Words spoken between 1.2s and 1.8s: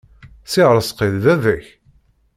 baba-k?